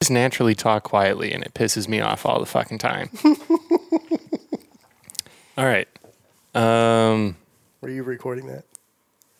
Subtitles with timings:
[0.00, 3.10] just naturally talk quietly and it pisses me off all the fucking time.
[5.58, 5.86] all right.
[6.54, 7.36] Um,
[7.82, 8.64] Were you recording that?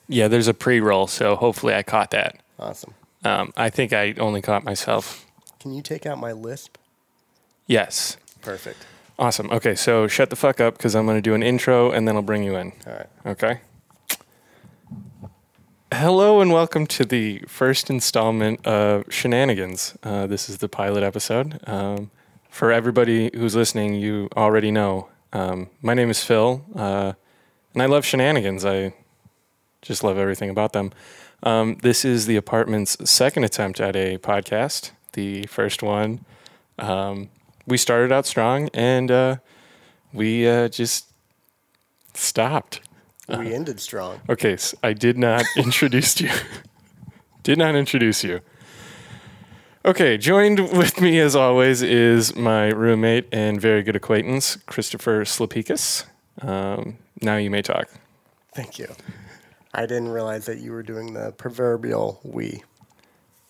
[0.07, 2.41] yeah, there's a pre roll, so hopefully I caught that.
[2.59, 2.93] Awesome.
[3.25, 5.25] Um, I think I only caught myself.
[5.61, 6.77] Can you take out my lisp?
[7.67, 8.19] Yes.
[8.43, 8.79] Perfect.
[9.19, 9.51] Awesome.
[9.51, 12.17] Okay, so shut the fuck up because I'm going to do an intro and then
[12.17, 12.73] I'll bring you in.
[12.87, 13.07] All right.
[13.25, 13.61] Okay.
[15.93, 19.99] Hello and welcome to the first installment of Shenanigans.
[20.05, 21.59] Uh, this is the pilot episode.
[21.67, 22.13] Um,
[22.49, 25.09] for everybody who's listening, you already know.
[25.33, 27.15] Um, my name is Phil, uh,
[27.75, 28.65] and I love shenanigans.
[28.65, 28.95] I
[29.83, 30.93] just love everything about them.
[31.43, 34.93] Um, this is the apartment's second attempt at a podcast.
[35.15, 36.25] The first one,
[36.79, 37.31] um,
[37.67, 39.37] we started out strong, and uh,
[40.13, 41.07] we uh, just
[42.15, 42.81] stopped.
[43.39, 44.21] We ended strong.
[44.29, 46.31] Okay, so I did not introduce you.
[47.43, 48.41] did not introduce you.
[49.85, 56.05] Okay, joined with me as always is my roommate and very good acquaintance, Christopher Slapikis.
[56.43, 57.89] Um, now you may talk.
[58.55, 58.89] Thank you.
[59.73, 62.63] I didn't realize that you were doing the proverbial we.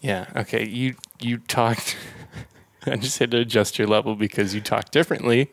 [0.00, 0.26] Yeah.
[0.36, 0.66] Okay.
[0.66, 1.96] You you talked.
[2.86, 5.50] I just had to adjust your level because you talk differently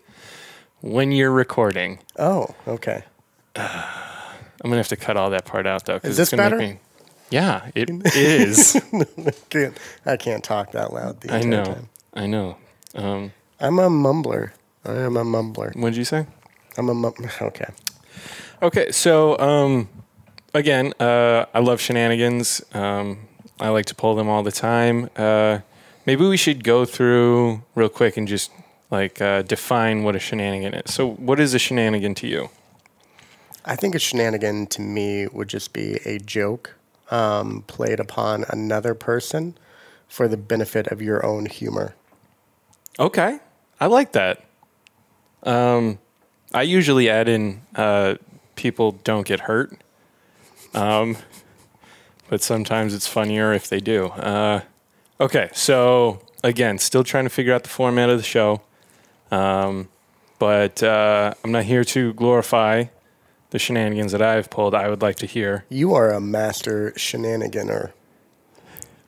[0.81, 1.99] when you're recording.
[2.17, 3.03] Oh, okay.
[4.63, 5.95] I'm gonna have to cut all that part out though.
[5.97, 6.57] Is it's this gonna better?
[6.57, 6.79] Make me,
[7.29, 8.81] yeah, it is.
[9.49, 11.63] Can't, I can't talk that loud the I know.
[11.63, 11.89] time.
[12.13, 12.57] I know.
[12.95, 14.51] Um, I'm a mumbler.
[14.85, 15.75] I am a mumbler.
[15.75, 16.25] what did you say?
[16.77, 17.31] I'm a mumbler.
[17.47, 17.65] Okay.
[18.61, 19.87] Okay, so um,
[20.53, 22.63] again, uh, I love shenanigans.
[22.73, 23.27] Um,
[23.59, 25.09] I like to pull them all the time.
[25.15, 25.59] Uh,
[26.07, 28.51] maybe we should go through real quick and just
[28.89, 30.93] like uh, define what a shenanigan is.
[30.93, 32.49] So, what is a shenanigan to you?
[33.67, 36.75] I think a shenanigan to me would just be a joke
[37.11, 39.57] um, played upon another person
[40.07, 41.93] for the benefit of your own humor.
[42.97, 43.39] Okay,
[43.79, 44.45] I like that.
[45.43, 45.99] Um,
[46.53, 48.15] I usually add in uh,
[48.55, 49.77] people don't get hurt,
[50.73, 51.17] um,
[52.29, 54.07] but sometimes it's funnier if they do.
[54.07, 54.61] Uh,
[55.19, 58.61] okay, so again, still trying to figure out the format of the show,
[59.29, 59.89] um,
[60.39, 62.85] but uh, I'm not here to glorify
[63.51, 64.73] the shenanigans that I've pulled.
[64.75, 67.91] I would like to hear You are a master shenaniganer.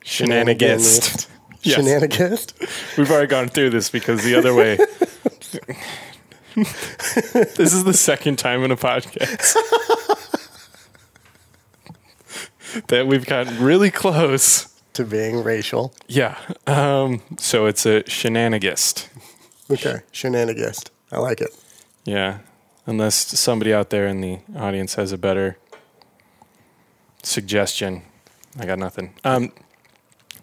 [0.04, 1.26] shenanigans.
[1.62, 1.76] Yes.
[1.76, 2.46] Shenanigans?
[2.96, 4.76] We've already gone through this because the other way.
[6.54, 9.56] this is the second time in a podcast
[12.88, 14.68] that we've gotten really close.
[14.94, 15.92] to being racial.
[16.08, 16.38] Yeah.
[16.66, 19.08] Um, so it's a shenanigist.
[19.70, 20.82] Okay, shenanigans.
[21.12, 21.54] I like it.
[22.04, 22.38] Yeah.
[22.86, 25.58] Unless somebody out there in the audience has a better
[27.22, 28.02] suggestion.
[28.58, 29.14] I got nothing.
[29.24, 29.52] Um,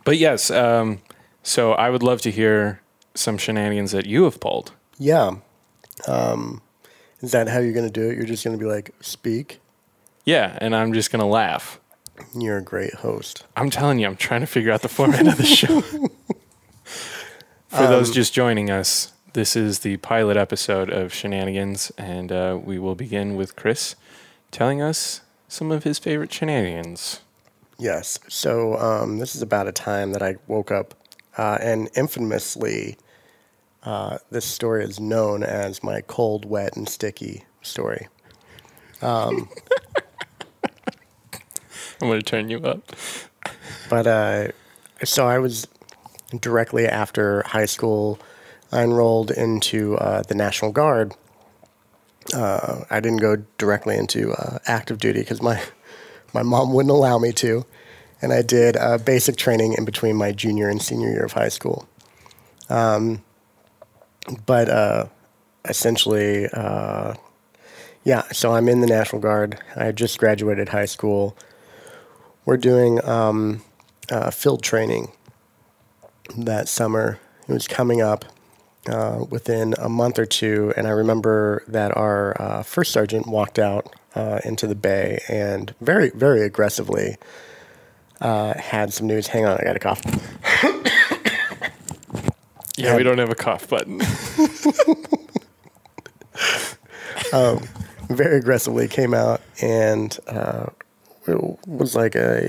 [0.05, 0.99] but yes, um,
[1.43, 2.81] so I would love to hear
[3.15, 4.71] some shenanigans that you have pulled.
[4.97, 5.37] Yeah.
[6.07, 6.61] Um,
[7.21, 8.15] is that how you're going to do it?
[8.15, 9.59] You're just going to be like, speak.
[10.23, 11.79] Yeah, and I'm just going to laugh.
[12.37, 13.45] You're a great host.
[13.55, 15.81] I'm telling you, I'm trying to figure out the format of the show.
[17.67, 22.79] For those just joining us, this is the pilot episode of Shenanigans, and uh, we
[22.79, 23.95] will begin with Chris
[24.51, 27.21] telling us some of his favorite shenanigans.
[27.77, 28.19] Yes.
[28.27, 30.93] So um, this is about a time that I woke up,
[31.37, 32.97] uh, and infamously,
[33.83, 38.07] uh, this story is known as my cold, wet, and sticky story.
[39.01, 39.47] I'm
[42.07, 42.95] going to turn you up.
[43.89, 44.47] But uh,
[45.03, 45.67] so I was
[46.39, 48.19] directly after high school.
[48.71, 51.13] I enrolled into uh, the National Guard.
[52.33, 55.61] Uh, I didn't go directly into uh, active duty because my
[56.33, 57.65] my mom wouldn't allow me to,
[58.21, 61.49] and I did uh, basic training in between my junior and senior year of high
[61.49, 61.87] school.
[62.69, 63.23] Um,
[64.45, 65.05] but uh,
[65.63, 67.13] essentially, uh,
[68.03, 68.23] yeah.
[68.33, 69.59] So I'm in the National Guard.
[69.75, 71.37] I just graduated high school.
[72.43, 73.61] We're doing um,
[74.31, 75.11] field training
[76.37, 77.19] that summer.
[77.47, 78.25] It was coming up
[78.89, 83.59] uh, within a month or two, and I remember that our uh, first sergeant walked
[83.59, 87.17] out uh, into the bay and very, very aggressively
[88.21, 89.27] uh, had some news.
[89.27, 90.01] Hang on, I got a cough.
[92.79, 93.99] Yeah, we don't have a cough button.
[98.09, 100.67] very aggressively came out and uh,
[101.65, 102.39] was like, uh,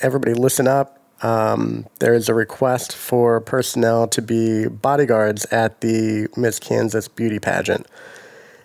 [0.00, 1.01] everybody listen up.
[1.22, 7.38] Um, there is a request for personnel to be bodyguards at the Miss Kansas beauty
[7.38, 7.86] pageant.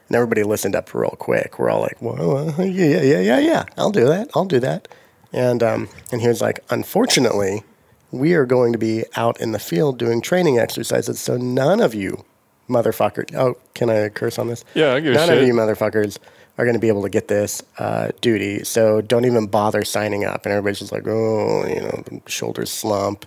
[0.08, 1.60] And everybody listened up real quick.
[1.60, 4.30] We're all like, well, uh, yeah, yeah, yeah, yeah, I'll do that.
[4.36, 4.88] I'll do that.
[5.34, 7.64] And, um, and he was like, unfortunately,
[8.12, 11.20] we are going to be out in the field doing training exercises.
[11.20, 12.24] So none of you
[12.70, 14.64] motherfuckers, oh, can I curse on this?
[14.74, 16.18] Yeah, I give a None of you motherfuckers
[16.58, 18.64] are going to be able to get this uh, duty.
[18.64, 20.46] So don't even bother signing up.
[20.46, 23.26] And everybody's just like, oh, you know, shoulders slump.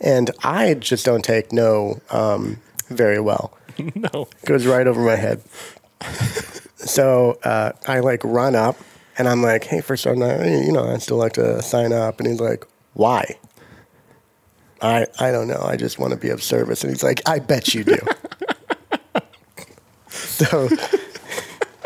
[0.00, 3.56] And I just don't take no um, very well
[3.94, 4.28] no.
[4.44, 5.42] goes right over my head.
[6.76, 8.76] so uh, I like run up
[9.16, 12.18] and I'm like, hey, first sergeant, I- you know, I'd still like to sign up.
[12.18, 13.38] And he's like, why?
[14.82, 15.62] I, I don't know.
[15.62, 16.82] I just want to be of service.
[16.82, 17.98] And he's like, I bet you do.
[20.08, 20.68] so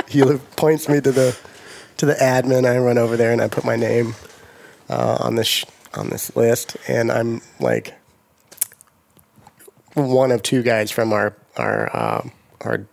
[0.09, 0.23] he
[0.57, 1.39] points me to the
[1.99, 2.67] to the admin.
[2.67, 4.15] I run over there and I put my name
[4.89, 5.65] uh, on this sh-
[5.95, 7.95] on this list, and I'm like
[9.95, 12.33] one of two guys from our our um,
[12.63, 12.87] our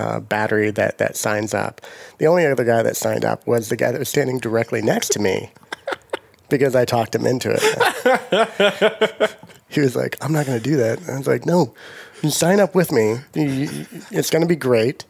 [0.00, 1.80] uh, battery that that signs up.
[2.18, 5.10] The only other guy that signed up was the guy that was standing directly next
[5.12, 5.50] to me
[6.48, 9.36] because I talked him into it.
[9.68, 11.74] he was like, "I'm not going to do that." I was like, "No,
[12.22, 13.18] you sign up with me.
[13.34, 15.04] It's going to be great.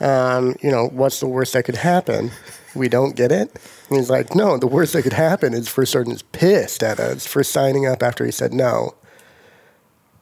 [0.00, 2.30] Um, you know, what's the worst that could happen?
[2.74, 3.50] We don't get it."
[3.88, 7.26] And he's like, "No, the worst that could happen is First Sergeant's pissed at us
[7.26, 8.94] for signing up after he said no."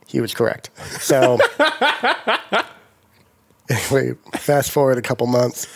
[0.06, 0.70] He was correct.
[1.00, 1.38] So,
[3.70, 5.66] anyway, fast forward a couple months,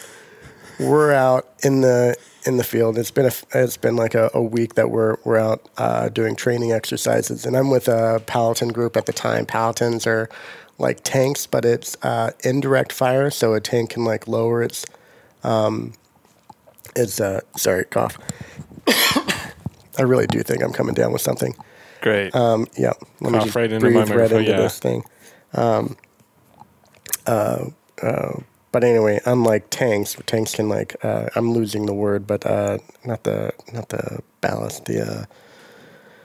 [0.78, 2.16] we're out in the
[2.46, 2.98] in the field.
[2.98, 6.36] It's been a it's been like a, a week that we're we're out uh, doing
[6.36, 9.46] training exercises, and I'm with a Paladin group at the time.
[9.46, 10.28] Paladins are
[10.78, 14.84] like tanks, but it's uh, indirect fire, so a tank can like lower its
[15.42, 15.92] um,
[16.94, 18.18] its uh, sorry cough.
[19.98, 21.54] I really do think I'm coming down with something.
[22.02, 22.34] Great.
[22.34, 24.56] Um, yeah, let me Cough just right into my breathe right into yeah.
[24.58, 25.04] this thing.
[25.54, 25.96] Um,
[27.26, 27.66] uh,
[28.02, 28.40] uh,
[28.72, 33.24] but anyway, unlike tanks, tanks can like uh, I'm losing the word, but uh, not
[33.24, 34.84] the not the ballast.
[34.84, 35.24] The uh,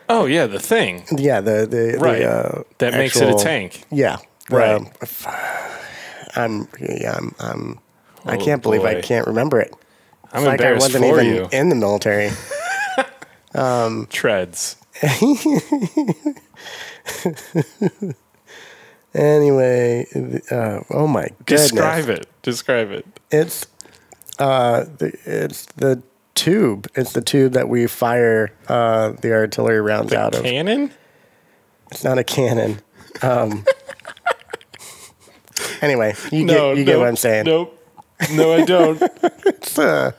[0.09, 1.05] oh yeah, the thing.
[1.15, 2.19] yeah, the the, Right.
[2.19, 3.85] the uh, That makes it a tank.
[3.89, 4.17] Yeah,
[4.49, 4.75] Right.
[4.75, 4.87] Um,
[6.35, 7.79] I'm yeah I'm, I'm
[8.25, 9.73] I Oh, can't believe I can't remember it.
[10.31, 11.47] I'm It's like I wasn't for even you.
[11.51, 12.31] in the military.
[14.09, 14.77] Treads.
[19.13, 20.07] Anyway,
[20.51, 21.69] uh, oh my goodness.
[21.71, 22.27] Describe it.
[22.43, 23.05] Describe it.
[23.29, 23.65] It's
[24.39, 26.01] uh, the, it's the
[26.33, 26.87] tube.
[26.95, 30.43] It's the tube that we fire uh, the artillery rounds out of.
[30.43, 30.91] Cannon.
[31.91, 32.79] It's not a cannon.
[33.21, 33.65] Um,
[35.81, 37.45] anyway, you No, get you get what I'm saying.
[37.45, 37.77] Nope.
[38.33, 39.01] No, I don't.
[39.45, 40.13] It's a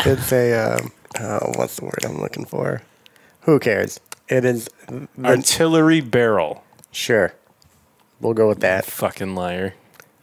[0.00, 2.82] it's a um, oh, what's the word I'm looking for?
[3.42, 3.98] Who cares?
[4.28, 4.68] It is
[5.24, 6.62] Artillery barrel.
[6.92, 7.32] sure.
[8.20, 8.84] We'll go with that.
[8.84, 9.74] Fucking liar.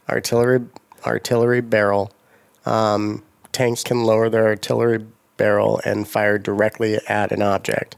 [0.08, 0.66] artillery
[1.04, 2.12] artillery barrel.
[2.64, 3.22] Um,
[3.52, 5.04] tanks can lower their artillery
[5.36, 7.96] barrel and fire directly at an object.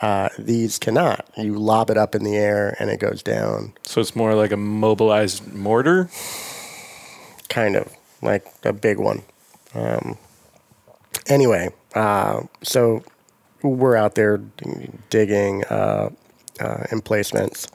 [0.00, 1.28] Uh, these cannot.
[1.36, 3.72] You lob it up in the air and it goes down.
[3.82, 6.08] So it's more like a mobilized mortar.
[7.48, 7.92] Kind of
[8.22, 9.22] like a big one.
[9.74, 10.18] Um,
[11.26, 13.02] anyway, uh, so
[13.62, 14.38] we're out there
[15.10, 16.10] digging uh,
[16.60, 17.68] uh, emplacements,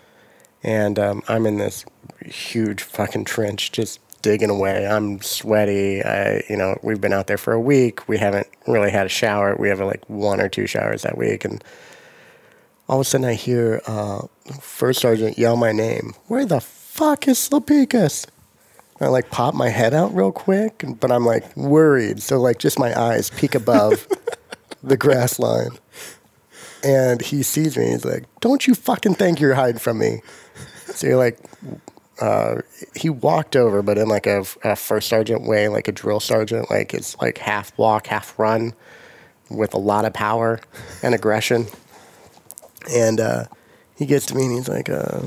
[0.63, 1.85] and um, I'm in this
[2.25, 4.87] huge fucking trench just digging away.
[4.87, 6.01] I'm sweaty.
[6.03, 8.07] I, you know, we've been out there for a week.
[8.07, 9.55] We haven't really had a shower.
[9.57, 11.63] We have like one or two showers that week, and
[12.93, 14.27] all of a sudden I hear uh,
[14.61, 16.13] first sergeant yell my name.
[16.27, 18.27] Where the fuck is Slapicus?
[19.01, 22.21] I like pop my head out real quick, but I'm like worried.
[22.21, 24.07] So like just my eyes peek above
[24.83, 25.71] the grass line.
[26.83, 27.87] And he sees me.
[27.87, 30.21] He's like, "Don't you fucking think you're hiding from me?"
[30.85, 31.39] So you're like,
[32.21, 32.57] uh,
[32.95, 36.69] he walked over, but in like a, a first sergeant way, like a drill sergeant.
[36.69, 38.75] Like it's like half walk, half run,
[39.49, 40.59] with a lot of power
[41.01, 41.65] and aggression.
[42.91, 43.45] And uh,
[43.95, 45.21] he gets to me and he's like, uh,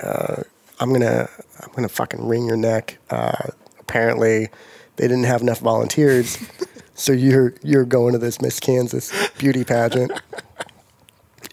[0.00, 0.42] uh,
[0.78, 1.28] "I'm gonna,
[1.60, 4.48] I'm gonna fucking wring your neck." Uh, apparently,
[4.96, 6.38] they didn't have enough volunteers,
[6.94, 10.12] so you're you're going to this Miss Kansas beauty pageant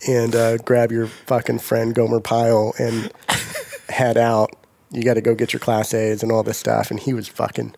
[0.08, 3.12] and uh, grab your fucking friend Gomer Pyle and
[3.90, 4.52] head out.
[4.92, 6.92] You got to go get your class A's and all this stuff.
[6.92, 7.76] And he was fucking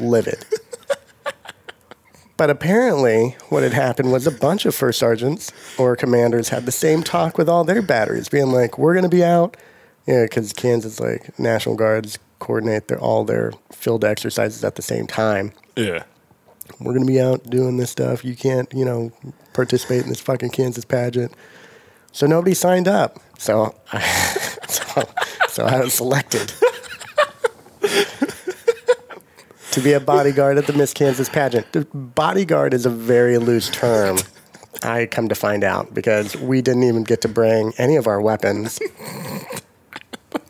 [0.00, 0.44] livid.
[2.38, 6.72] But apparently, what had happened was a bunch of first sergeants or commanders had the
[6.72, 9.56] same talk with all their batteries, being like, "We're going to be out,"
[10.06, 15.08] yeah, because Kansas like National Guards coordinate their, all their field exercises at the same
[15.08, 16.04] time Yeah.
[16.80, 18.24] we're gonna be out doing this stuff.
[18.24, 19.10] You can't, you know,
[19.54, 21.32] participate in this fucking Kansas pageant.
[22.12, 23.18] So nobody signed up.
[23.38, 24.00] So, I,
[24.68, 25.02] so,
[25.48, 26.52] so I was selected
[29.78, 31.70] to be a bodyguard at the Miss Kansas pageant.
[31.72, 34.18] The bodyguard is a very loose term
[34.82, 38.20] I come to find out because we didn't even get to bring any of our
[38.20, 38.78] weapons.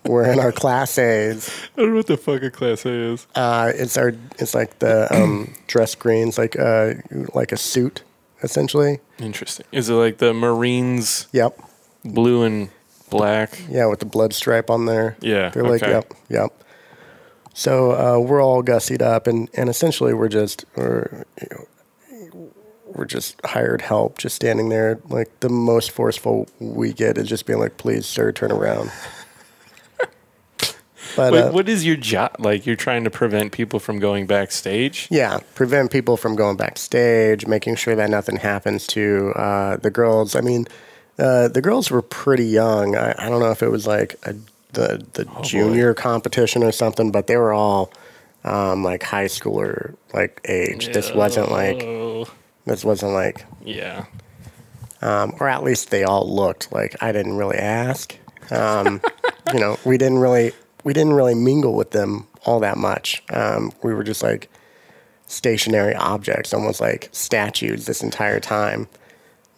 [0.04, 1.50] We're in our class A's.
[1.76, 3.26] I don't know what the fuck a class A is.
[3.34, 6.94] Uh, it's our it's like the um, dress greens, like uh,
[7.34, 8.02] like a suit,
[8.42, 9.00] essentially.
[9.18, 9.66] Interesting.
[9.70, 11.60] Is it like the Marines Yep.
[12.04, 12.70] blue and
[13.10, 13.60] black?
[13.68, 15.16] Yeah, with the blood stripe on there.
[15.20, 15.92] Yeah, They're like, okay.
[15.92, 16.64] yep, yep.
[17.58, 22.50] So uh, we're all gussied up, and, and essentially we're just we're, you know,
[22.86, 25.00] we're just hired help, just standing there.
[25.08, 28.92] Like the most forceful we get is just being like, "Please, sir, turn around."
[31.16, 32.36] but Wait, uh, what is your job?
[32.38, 35.08] Like you're trying to prevent people from going backstage?
[35.10, 40.36] yeah, prevent people from going backstage, making sure that nothing happens to uh, the girls.
[40.36, 40.68] I mean,
[41.18, 42.94] uh, the girls were pretty young.
[42.94, 44.36] I, I don't know if it was like a,
[44.72, 45.42] the the boy.
[45.42, 47.92] junior competition or something, but they were all
[48.44, 50.92] um, like high schooler like age.
[50.92, 52.26] This wasn't like Oh,
[52.66, 54.04] this wasn't like, yeah.
[55.02, 56.96] um, or at least they all looked like.
[57.02, 58.16] I didn't really ask.
[58.50, 59.00] Um,
[59.52, 60.52] you know, we didn't really
[60.84, 63.22] we didn't really mingle with them all that much.
[63.30, 64.50] Um, we were just like
[65.26, 68.88] stationary objects, almost like statues this entire time.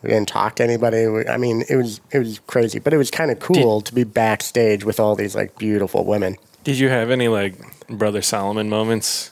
[0.02, 1.06] We didn't talk to anybody.
[1.06, 3.94] We, I mean, it was it was crazy, but it was kind of cool to
[3.94, 6.36] be backstage with all these like beautiful women.
[6.64, 7.54] Did you have any like
[7.88, 9.30] brother Solomon moments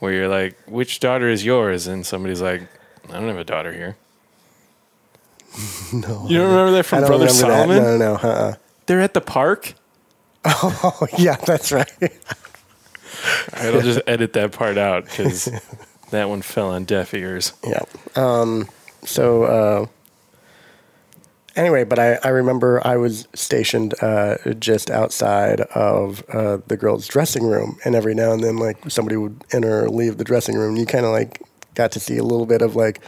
[0.00, 2.62] where you're like, "Which daughter is yours?" and somebody's like,
[3.08, 3.96] "I don't have a daughter here."
[5.92, 7.76] No, You don't remember that I from don't brother remember Solomon?
[7.78, 8.14] No, no, no.
[8.16, 8.54] Uh-uh.
[8.86, 9.74] They're at the park.
[10.48, 11.90] Oh, yeah, that's right.
[12.00, 12.08] All
[13.64, 15.48] right, I'll just edit that part out because
[16.10, 17.52] that one fell on deaf ears.
[17.66, 17.82] Yeah.
[18.14, 18.68] Um,
[19.04, 19.86] so uh,
[21.54, 27.06] anyway, but I, I remember I was stationed uh, just outside of uh, the girls'
[27.06, 30.56] dressing room, and every now and then, like somebody would enter or leave the dressing
[30.56, 31.42] room, and you kind of like
[31.74, 33.00] got to see a little bit of like,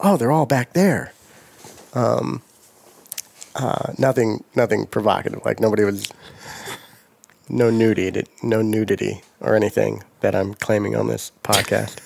[0.00, 1.12] oh, they're all back there.
[1.94, 2.42] Um,
[3.54, 5.44] uh, nothing, nothing provocative.
[5.44, 6.10] Like nobody was,
[7.48, 11.98] no nudity, no nudity or anything that I'm claiming on this podcast.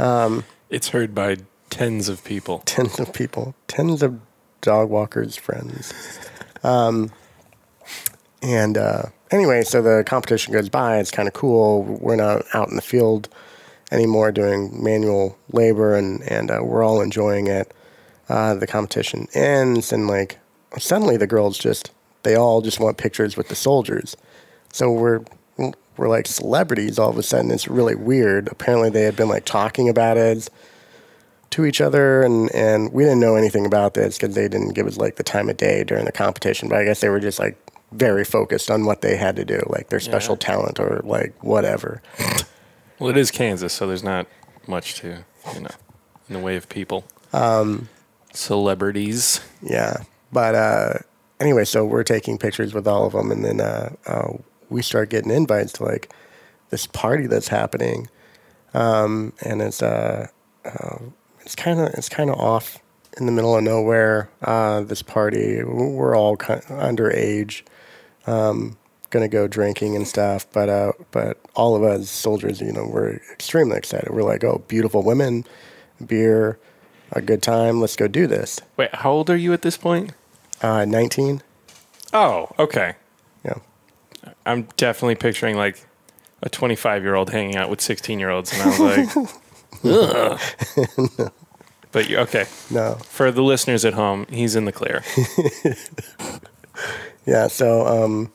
[0.00, 1.38] Um, It's heard by
[1.70, 2.58] tens of people.
[2.66, 4.20] tens of people, tens of
[4.60, 5.92] dog walkers' friends.
[6.62, 7.12] Um,
[8.42, 10.98] and uh, anyway, so the competition goes by.
[10.98, 11.82] It's kind of cool.
[11.82, 13.28] We're not out in the field
[13.90, 17.72] anymore doing manual labor, and and uh, we're all enjoying it.
[18.28, 20.38] Uh, the competition ends, and like
[20.78, 24.16] suddenly the girls just they all just want pictures with the soldiers.
[24.72, 25.24] So we're
[25.96, 27.50] we're like celebrities all of a sudden.
[27.50, 28.48] It's really weird.
[28.48, 30.48] Apparently, they had been like talking about it
[31.50, 34.86] to each other, and and we didn't know anything about this because they didn't give
[34.86, 36.68] us like the time of day during the competition.
[36.68, 37.56] But I guess they were just like
[37.92, 40.46] very focused on what they had to do, like their special Yeah.
[40.46, 42.02] talent or like whatever.
[42.98, 44.26] Well, it is Kansas, so there's not
[44.66, 45.24] much to
[45.54, 45.70] you know
[46.28, 47.04] in the way of people.
[47.32, 47.88] Um,
[48.34, 49.40] Celebrities.
[49.62, 49.98] Yeah,
[50.32, 50.94] but uh,
[51.40, 54.32] anyway, so we're taking pictures with all of them, and then uh, uh,
[54.68, 56.12] we start getting invites to like
[56.70, 58.08] this party that's happening,
[58.74, 60.28] um, and it's uh,
[60.64, 60.98] uh,
[61.48, 62.78] it's kind of it's kind of off
[63.16, 64.28] in the middle of nowhere.
[64.42, 67.62] Uh, this party, we're all kind of underage,
[68.26, 68.76] um,
[69.08, 73.14] gonna go drinking and stuff, but uh, but all of us soldiers, you know, we're
[73.32, 74.10] extremely excited.
[74.10, 75.46] We're like, oh, beautiful women,
[76.06, 76.58] beer,
[77.12, 77.80] a good time.
[77.80, 78.60] Let's go do this.
[78.76, 80.12] Wait, how old are you at this point?
[80.60, 81.42] Uh, Nineteen.
[82.12, 82.96] Oh, okay.
[83.42, 83.54] Yeah.
[84.44, 85.82] I'm definitely picturing like
[86.42, 88.80] a 25 year old hanging out with 16 year olds, and I was
[89.16, 89.30] like.
[91.90, 92.44] But you okay?
[92.70, 92.96] No.
[93.08, 95.02] For the listeners at home, he's in the clear.
[97.26, 97.48] Yeah.
[97.48, 98.32] So, um,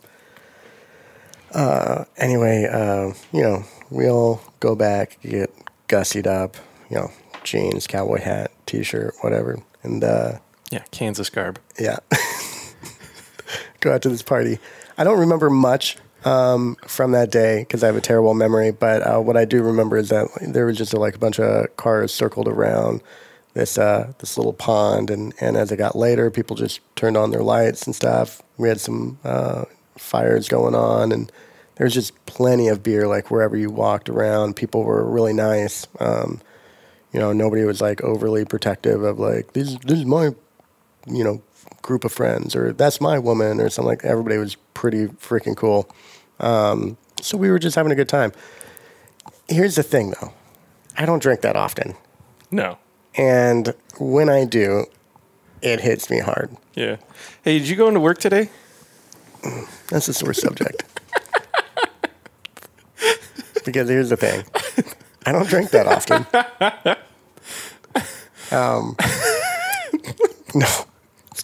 [1.54, 5.52] uh, anyway, uh, you know, we all go back, get
[5.88, 6.58] gussied up,
[6.92, 7.10] you know,
[7.44, 10.34] jeans, cowboy hat, t-shirt, whatever, and uh,
[10.72, 11.60] Yeah, Kansas garb.
[11.80, 11.98] yeah,
[13.80, 14.60] go out to this party.
[14.98, 18.72] I don't remember much um, from that day because I have a terrible memory.
[18.72, 21.76] But uh, what I do remember is that there was just like a bunch of
[21.78, 23.02] cars circled around
[23.54, 27.32] this uh, this little pond, and and as it got later, people just turned on
[27.32, 28.42] their lights and stuff.
[28.58, 29.66] We had some uh,
[29.98, 31.32] fires going on, and
[31.76, 33.08] there was just plenty of beer.
[33.08, 35.88] Like wherever you walked around, people were really nice.
[36.00, 36.42] Um,
[37.12, 39.78] you know, nobody was like overly protective of like this.
[39.84, 40.32] This is my
[41.08, 41.42] you know
[41.82, 44.08] group of friends or that's my woman or something like that.
[44.10, 45.90] everybody was pretty freaking cool
[46.40, 48.32] um, so we were just having a good time.
[49.48, 50.34] Here's the thing though.
[50.98, 51.96] I don't drink that often.
[52.52, 52.78] No.
[53.16, 54.86] and when i do
[55.62, 56.56] it hits me hard.
[56.76, 56.98] Yeah.
[57.44, 58.50] Hey, did you go into work today?
[59.90, 60.84] that's a sore subject.
[63.66, 64.44] Because here's the thing.
[65.26, 66.26] I don't drink that often.
[68.52, 68.96] Um,
[70.54, 70.68] No,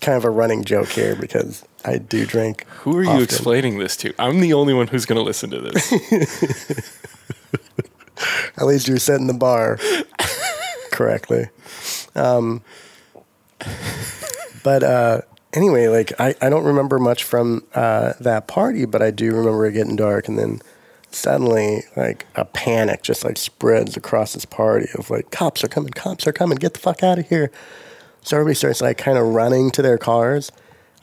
[0.01, 2.65] kind of a running joke here because I do drink.
[2.81, 3.23] Who are you often.
[3.23, 4.13] explaining this to?
[4.19, 5.93] I'm the only one who's going to listen to this.
[8.57, 9.79] At least you're setting the bar
[10.91, 11.49] correctly.
[12.15, 12.61] Um,
[14.63, 15.21] but uh,
[15.53, 19.65] anyway, like I, I don't remember much from uh, that party, but I do remember
[19.65, 20.59] it getting dark, and then
[21.11, 25.91] suddenly like a panic just like spreads across this party of like cops are coming,
[25.91, 27.51] cops are coming, get the fuck out of here.
[28.21, 30.51] So everybody starts like kind of running to their cars.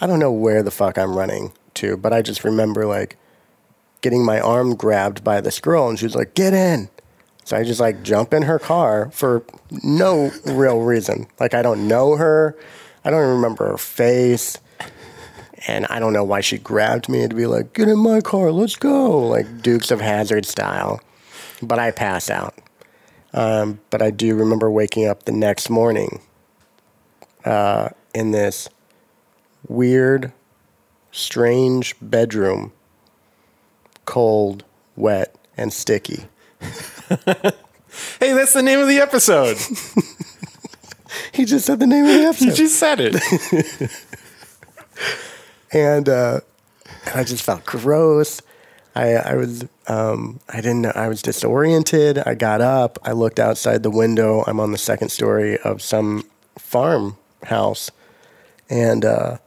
[0.01, 3.17] I don't know where the fuck I'm running to, but I just remember like
[4.03, 6.89] getting my arm grabbed by this girl, and she was like, "Get in."
[7.45, 9.45] So I just like jump in her car for
[9.83, 11.27] no real reason.
[11.39, 12.57] Like I don't know her.
[13.05, 14.59] I don't even remember her face.
[15.69, 18.53] And I don't know why she grabbed me to be like, get in my car,
[18.53, 19.27] let's go.
[19.27, 21.01] Like Dukes of Hazzard style.
[21.63, 22.55] But I pass out.
[23.33, 26.21] Um, but I do remember waking up the next morning
[27.47, 28.69] uh, in this
[29.67, 30.33] weird,
[31.13, 32.73] strange bedroom,
[34.05, 34.65] cold,
[34.97, 36.27] wet, and sticky.
[36.61, 39.57] hey, that's the name of the episode.
[41.33, 42.47] He just said the name of the episode.
[42.47, 43.91] You just said it.
[45.73, 46.41] and uh,
[47.15, 48.41] I just felt gross.
[48.95, 52.19] I, I was um, I didn't know I was disoriented.
[52.19, 52.99] I got up.
[53.03, 54.45] I looked outside the window.
[54.47, 56.25] I'm on the second story of some
[57.41, 57.91] farmhouse,
[58.69, 59.39] and uh,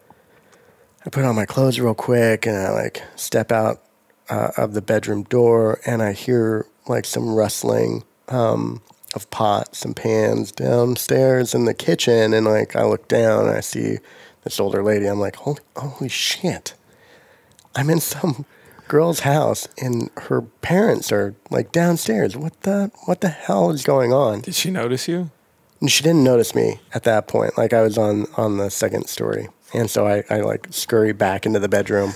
[1.05, 3.81] I put on my clothes real quick, and I like step out
[4.29, 8.81] uh, of the bedroom door, and I hear like some rustling um,
[9.15, 13.61] of pots and pans downstairs in the kitchen, and like I look down, and I
[13.61, 13.97] see
[14.43, 15.05] this older lady.
[15.05, 16.73] I'm like, holy, holy shit!
[17.75, 18.45] I'm in some
[18.87, 22.35] girl's house, and her parents are like downstairs.
[22.35, 24.41] What the what the hell is going on?
[24.41, 25.31] Did she notice you?
[25.81, 27.57] And she didn't notice me at that point.
[27.57, 31.45] Like I was on on the second story, and so I, I like scurry back
[31.45, 32.13] into the bedroom.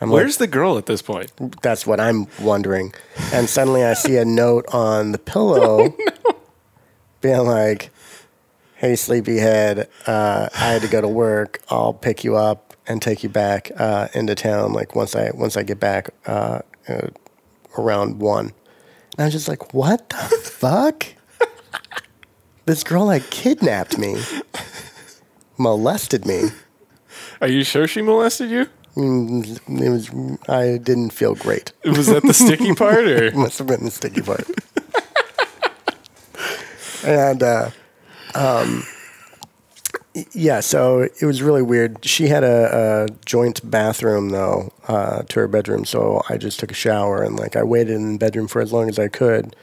[0.00, 1.32] I'm Where's the girl at this point?
[1.60, 2.94] that's what I'm wondering.
[3.32, 5.94] And suddenly I see a note on the pillow,
[7.20, 7.90] being like,
[8.76, 11.60] "Hey, sleepyhead, uh, I had to go to work.
[11.68, 14.72] I'll pick you up and take you back uh, into town.
[14.72, 17.08] Like once I once I get back uh, uh,
[17.76, 18.52] around one."
[19.16, 21.06] And I was just like, "What the fuck?"
[22.68, 24.22] This girl like kidnapped me,
[25.56, 26.50] molested me.
[27.40, 28.66] Are you sure she molested you?
[28.94, 30.10] Mm, It was
[30.50, 31.72] I didn't feel great.
[31.86, 33.24] Was that the sticky part or?
[33.24, 34.46] it Must have been the sticky part.
[37.06, 37.70] and uh,
[38.34, 38.84] um,
[40.34, 42.04] yeah, so it was really weird.
[42.04, 46.70] She had a, a joint bathroom though uh, to her bedroom, so I just took
[46.70, 49.56] a shower and like I waited in the bedroom for as long as I could,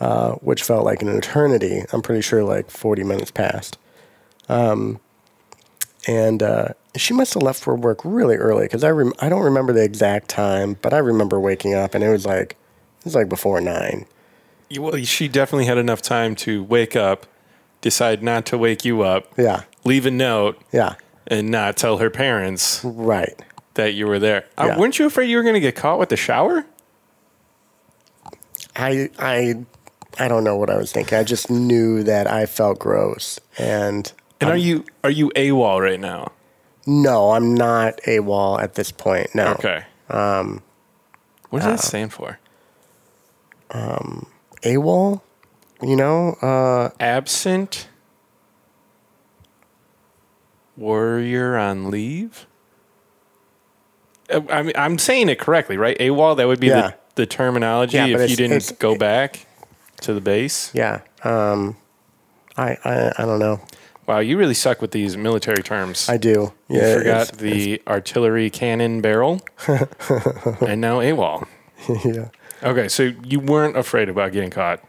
[0.00, 1.82] uh, which felt like an eternity.
[1.92, 3.78] I'm pretty sure like 40 minutes passed.
[4.48, 4.98] Um,
[6.08, 9.42] and uh, she must have left for work really early because I rem- I don't
[9.42, 12.52] remember the exact time, but I remember waking up and it was like
[12.98, 14.06] it was like before nine.
[14.78, 17.26] Well, she definitely had enough time to wake up,
[17.80, 20.94] decide not to wake you up, Yeah, leave a note, yeah,
[21.26, 23.34] and not tell her parents right.
[23.74, 24.46] that you were there.
[24.56, 26.64] Uh, weren't you afraid you were going to get caught with the shower?
[28.76, 29.64] I I
[30.18, 31.16] I don't know what I was thinking.
[31.18, 36.00] I just knew that I felt gross, and And are you are you AWOL right
[36.00, 36.32] now?
[36.86, 39.34] no, I'm not AWOL at this point.
[39.34, 39.84] No, Okay.
[40.08, 40.62] Um,
[41.50, 42.38] what does that stand for?
[43.72, 45.20] AWOL.
[45.82, 47.88] You know, uh, Absent
[50.76, 52.46] warrior on leave.
[54.30, 55.96] Uh, I mean, I'm saying it correctly, right?
[55.98, 56.36] AWOL.
[56.36, 56.80] That would be Yeah.
[57.14, 59.46] the, the terminology Yeah, if you didn't go back
[60.02, 60.70] to the base.
[60.74, 61.00] yeah.
[61.24, 61.76] Um,
[62.56, 63.60] I, I I don't know.
[64.06, 66.08] Wow, you really suck with these military terms.
[66.08, 66.52] I do.
[66.68, 71.46] You Yeah, forgot it's- the artillery cannon barrel, and now AWOL.
[72.04, 72.28] yeah.
[72.62, 74.82] Okay, so you weren't afraid about getting caught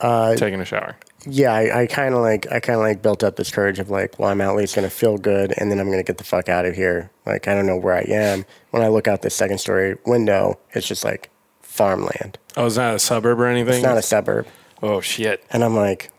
[0.00, 0.96] Uh, taking a shower.
[1.26, 3.90] yeah, I, I kind of like I kind of like built up this courage of
[3.90, 6.48] like, well, I'm at least gonna feel good, and then I'm gonna get the fuck
[6.48, 7.10] out of here.
[7.26, 8.44] Like I don't know where I am.
[8.70, 11.30] When I look out the second story window, it's just like
[11.60, 12.38] farmland.
[12.56, 13.74] Oh, it's not a suburb or anything.
[13.74, 14.46] It's not a suburb,
[14.82, 15.44] oh shit!
[15.50, 16.10] and I'm like,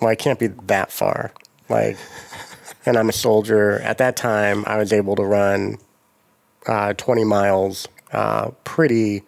[0.00, 1.32] well, I can't be that far.
[1.68, 1.96] Like,
[2.86, 3.78] and I'm a soldier.
[3.80, 5.78] At that time, I was able to run
[6.66, 9.22] uh, 20 miles uh, pretty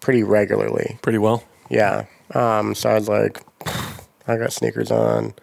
[0.00, 0.98] pretty regularly.
[1.02, 1.44] Pretty well.
[1.68, 2.06] Yeah.
[2.34, 3.40] Um, so I was like,
[4.26, 5.34] I got sneakers on.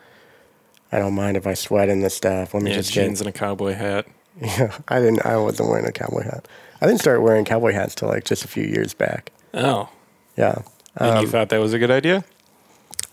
[0.91, 2.53] I don't mind if I sweat in this stuff.
[2.55, 3.27] Let me Yeah, just jeans get.
[3.27, 4.05] and a cowboy hat.
[4.41, 5.25] Yeah, I didn't.
[5.25, 6.47] I wasn't wearing a cowboy hat.
[6.81, 9.33] I didn't start wearing cowboy hats till like just a few years back.
[9.53, 9.89] Oh,
[10.37, 10.61] Yeah,
[10.95, 12.23] and Um, you thought that was a good idea?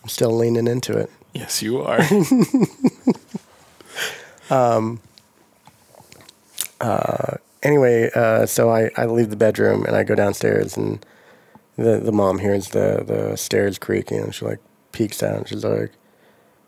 [0.03, 1.11] I'm still leaning into it.
[1.35, 2.01] Yes, you are.
[4.51, 5.01] um,
[6.81, 11.05] uh, anyway, uh, so I, I leave the bedroom and I go downstairs and
[11.77, 14.61] the the mom hears the the stairs creaking and she like
[14.93, 15.93] peeks out and she's like,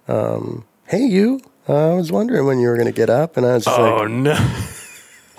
[0.07, 3.65] um, "Hey, you." I was wondering when you were gonna get up, and I was
[3.65, 4.33] just Oh like, no!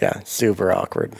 [0.01, 1.13] "Yeah, super awkward."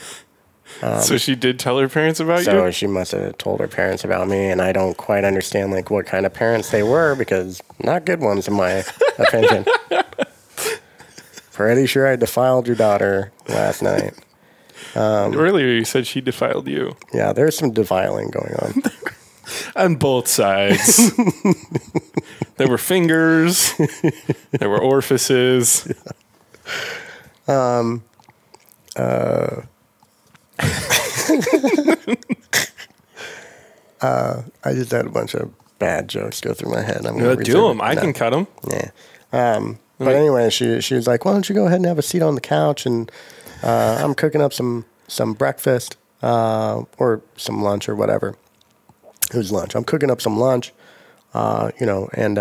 [0.81, 2.57] Um, so she did tell her parents about So you.
[2.59, 5.89] So she must have told her parents about me, and I don't quite understand like
[5.89, 8.83] what kind of parents they were because not good ones in my
[9.19, 9.65] opinion.
[11.51, 14.13] Pretty sure I defiled your daughter last night.
[14.95, 18.81] Um, Earlier, you said she defiled you Yeah, there's some defiling going on.
[19.75, 21.11] on both sides.
[22.57, 23.73] there were fingers.
[24.51, 25.91] there were orifices.
[27.47, 28.03] Um,
[28.95, 29.63] uh,
[34.01, 37.05] I just had a bunch of bad jokes go through my head.
[37.05, 37.79] I'm Uh, gonna do them.
[37.79, 37.83] it.
[37.83, 38.01] I No.
[38.01, 38.47] can cut them.
[38.69, 38.89] Yeah.
[39.31, 42.03] Um, but anyway, she she was like, "Why don't you go ahead and have a
[42.03, 43.11] seat on the couch?" And
[43.63, 48.35] uh, I'm cooking up some some breakfast uh, or some lunch or whatever.
[49.33, 49.75] It was lunch.
[49.75, 50.73] I'm cooking up some lunch,
[51.33, 52.37] uh, you know, and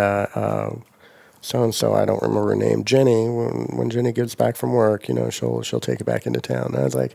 [1.40, 3.28] so and so I don't remember her name, Jenny.
[3.28, 6.40] When when Jenny gets back from work, you know, she'll she'll take it back into
[6.40, 6.66] town.
[6.68, 7.12] And I was like,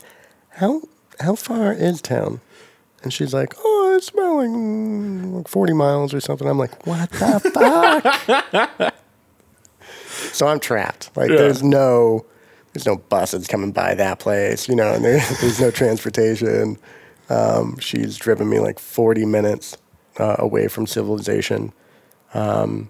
[0.50, 0.82] "How
[1.20, 2.40] how far is town?"
[3.02, 7.10] And she's like, "Oh, it's about like, like 40 miles or something." I'm like, "What
[7.10, 7.40] the
[8.80, 8.94] fuck?"
[10.32, 11.10] So I'm trapped.
[11.16, 11.36] Like Yeah.
[11.36, 12.24] there's no
[12.72, 16.76] there's no buses coming by that place, you know, and there, there's no transportation.
[17.30, 19.76] Um, she's driven me like 40 minutes
[20.18, 21.72] uh, away from civilization.
[22.34, 22.88] Um,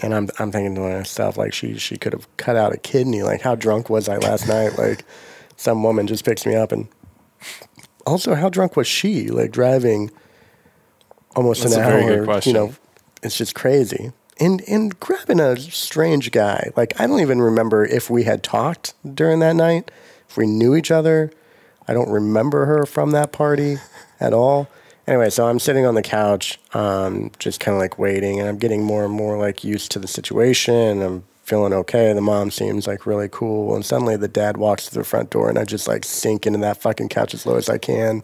[0.00, 3.22] and I'm I'm thinking to myself like she she could have cut out a kidney.
[3.22, 4.78] Like how drunk was I last night?
[4.78, 5.04] Like
[5.56, 6.86] some woman just picks me up and
[8.06, 9.28] also how drunk was she?
[9.28, 10.10] Like driving
[11.36, 11.90] almost That's an hour.
[11.90, 12.54] very good question.
[12.54, 12.74] You know,
[13.22, 14.12] it's just crazy.
[14.40, 16.70] And and grabbing a strange guy.
[16.76, 19.90] Like I don't even remember if we had talked during that night,
[20.28, 21.30] if we knew each other.
[21.86, 23.76] I don't remember her from that party
[24.18, 24.68] at all.
[25.06, 28.56] Anyway, so I'm sitting on the couch, um, just kind of like waiting, and I'm
[28.56, 31.02] getting more and more like used to the situation.
[31.02, 32.12] I'm feeling okay.
[32.12, 35.48] The mom seems like really cool, and suddenly the dad walks to the front door,
[35.48, 38.22] and I just like sink into that fucking couch as low as I can,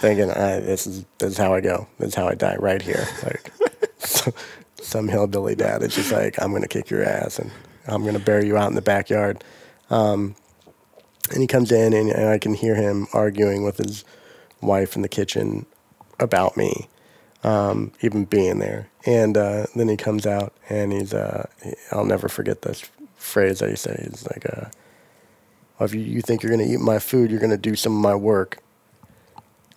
[0.00, 1.86] thinking, "This is this is how I go.
[1.98, 3.52] This is how I die right here." Like
[3.98, 4.32] so,
[4.80, 7.50] some hillbilly dad is just like, "I'm gonna kick your ass, and
[7.86, 9.42] I'm gonna bury you out in the backyard."
[9.90, 10.34] Um,
[11.30, 14.04] and he comes in, and, and I can hear him arguing with his
[14.60, 15.66] wife in the kitchen
[16.18, 16.88] about me,
[17.42, 18.88] um, even being there.
[19.04, 21.48] And uh, then he comes out, and he's, uh,
[21.90, 22.82] I'll never forget this
[23.16, 24.00] phrase that he said.
[24.00, 24.66] He's like, uh,
[25.78, 27.74] well, if you, you think you're going to eat my food, you're going to do
[27.74, 28.58] some of my work.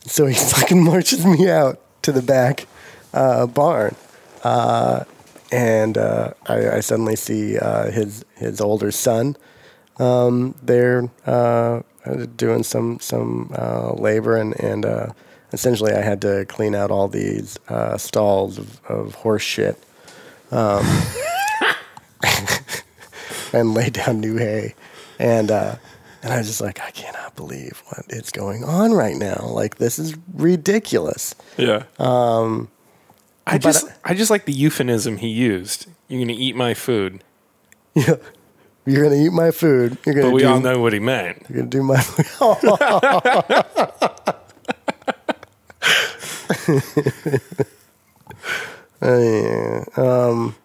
[0.05, 2.67] So he fucking marches me out to the back
[3.13, 3.95] uh, barn.
[4.43, 5.05] Uh,
[5.51, 9.37] and uh, I, I suddenly see uh, his his older son
[9.97, 11.81] um, there uh,
[12.35, 15.07] doing some some uh, labor and and uh,
[15.53, 19.77] essentially I had to clean out all these uh, stalls of, of horse shit
[20.51, 20.85] um,
[23.53, 24.75] and lay down new hay
[25.19, 25.75] and uh,
[26.23, 29.75] and I was just like I cannot believe what is going on right now like
[29.77, 31.83] this is ridiculous Yeah.
[31.99, 32.69] Um,
[33.47, 35.85] I just, I- I just like the euphemism he used.
[36.07, 37.23] You're gonna eat my food,
[37.93, 38.15] yeah
[38.87, 41.43] you're gonna eat my food you're gonna but we do all know what he meant.
[41.49, 41.95] you're gonna do my
[49.01, 49.83] yeah.
[49.97, 50.55] um,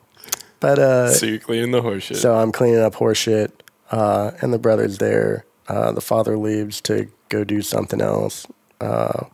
[0.61, 2.19] but uh, So you're cleaning the horse shit.
[2.19, 5.45] so I'm cleaning up horse shit, uh, and the brother's there.
[5.69, 8.47] Uh, the father leaves to go do something else.
[8.81, 9.25] Uh,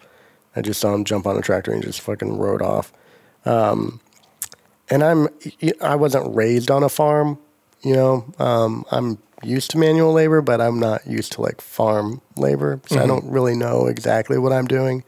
[0.54, 2.92] I just saw him jump on a tractor and just fucking rode off.
[3.44, 4.00] Um,
[4.88, 5.28] and I'm
[5.80, 7.38] I wasn't raised on a farm,
[7.82, 8.32] you know.
[8.38, 13.00] Um, I'm used to manual labor, but I'm not used to like farm labor, so
[13.00, 15.04] I don't really know exactly what I'm doing.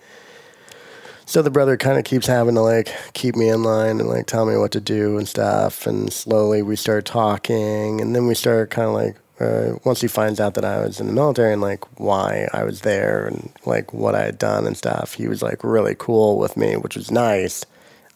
[1.28, 4.24] So the brother kind of keeps having to like keep me in line and like
[4.24, 5.86] tell me what to do and stuff.
[5.86, 10.08] And slowly we start talking, and then we start kind of like uh, once he
[10.08, 13.52] finds out that I was in the military and like why I was there and
[13.66, 16.96] like what I had done and stuff, he was like really cool with me, which
[16.96, 17.62] was nice.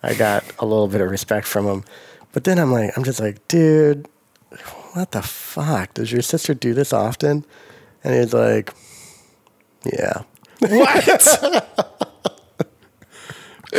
[0.03, 1.85] I got a little bit of respect from him,
[2.33, 4.09] but then I'm like, I'm just like, dude,
[4.95, 5.93] what the fuck?
[5.93, 7.45] Does your sister do this often?
[8.03, 8.73] And he's like,
[9.85, 10.23] yeah.
[10.61, 12.09] what?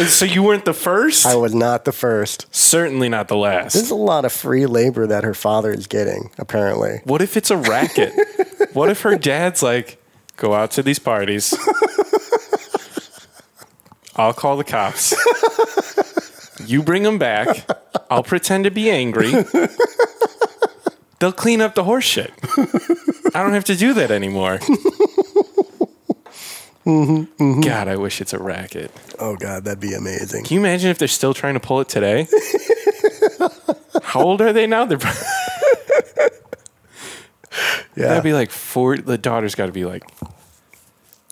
[0.07, 1.25] so you weren't the first?
[1.25, 2.53] I was not the first.
[2.53, 3.73] Certainly not the last.
[3.73, 7.01] There's a lot of free labor that her father is getting, apparently.
[7.03, 8.13] What if it's a racket?
[8.73, 10.01] what if her dad's like,
[10.37, 11.53] go out to these parties?
[14.15, 15.13] I'll call the cops.
[16.65, 17.67] You bring them back.
[18.09, 19.31] I'll pretend to be angry.
[21.19, 22.31] They'll clean up the horse shit.
[23.33, 24.59] I don't have to do that anymore.
[26.85, 28.91] God, I wish it's a racket.
[29.19, 30.43] Oh God, that'd be amazing.
[30.43, 32.27] Can you imagine if they're still trying to pull it today?
[34.03, 34.85] How old are they now?
[34.85, 34.97] They're
[37.95, 38.07] Yeah.
[38.07, 38.97] That'd be like four.
[38.97, 40.03] The daughter's got to be like,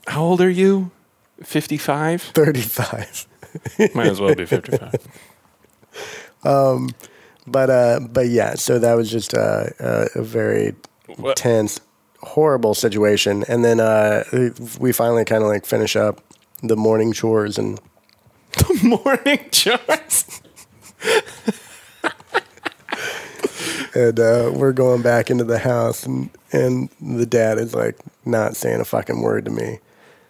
[0.06, 0.92] how old are you?
[1.44, 2.22] 55?
[2.22, 3.28] 35.
[3.96, 4.94] Might as well be 55.
[6.44, 6.90] Um,
[7.48, 10.76] But uh, but yeah, so that was just uh, uh, a very
[11.18, 11.36] What?
[11.36, 11.80] tense,
[12.22, 13.44] horrible situation.
[13.48, 14.24] And then uh,
[14.80, 16.22] we finally kind of like finish up
[16.64, 17.80] the morning chores and
[18.58, 20.42] the Morning chores.
[23.96, 28.56] and uh, we're going back into the house and and the dad is like not
[28.56, 29.80] saying a fucking word to me.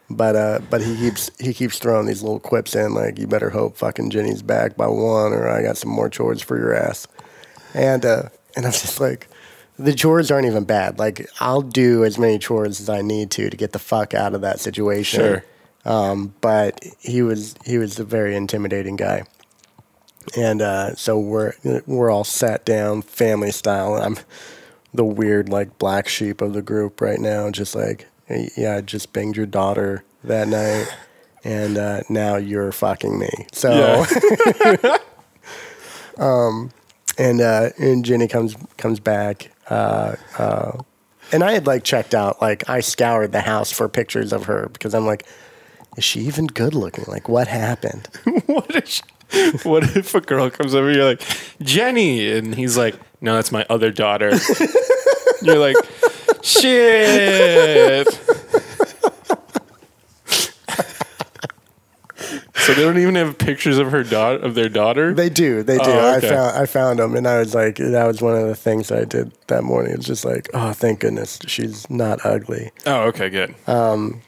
[0.09, 3.49] But uh, but he keeps he keeps throwing these little quips in like you better
[3.49, 7.07] hope fucking Jenny's back by one or I got some more chores for your ass.
[7.73, 9.27] And uh, and I'm just like
[9.83, 10.99] the chores aren't even bad.
[10.99, 14.33] Like I'll do as many chores as I need to to get the fuck out
[14.33, 15.19] of that situation.
[15.19, 15.45] Sure.
[15.83, 19.23] Um, but he was he was a very intimidating guy.
[20.37, 21.53] And uh, so we're
[21.85, 23.95] we're all sat down family style.
[23.95, 24.17] I'm
[24.93, 27.49] the weird like black sheep of the group right now.
[27.49, 30.87] Just like yeah, I just banged your daughter that night,
[31.43, 33.29] and uh, now you're fucking me.
[33.51, 34.05] So
[34.83, 34.97] Yeah.
[37.17, 39.51] and uh, and Jenny comes comes back.
[39.71, 40.77] Uh, uh,
[41.31, 44.67] and I had like checked out, like I scoured the house for pictures of her
[44.73, 45.25] because I'm like,
[45.95, 47.05] is she even good looking?
[47.07, 48.09] Like, what happened?
[48.47, 51.21] what, if, what if a girl comes over, you're like,
[51.61, 52.31] Jenny?
[52.33, 54.31] And he's like, no, that's my other daughter.
[55.41, 55.77] you're like,
[56.41, 58.07] shit.
[62.65, 65.13] So they don't even have pictures of her daughter of their daughter.
[65.13, 65.83] They do, they do.
[65.85, 66.27] Oh, okay.
[66.27, 68.91] I found I found them, and I was like, that was one of the things
[68.91, 69.93] I did that morning.
[69.93, 72.71] It's just like, oh, thank goodness she's not ugly.
[72.85, 73.55] oh, okay, good.
[73.67, 74.21] Um,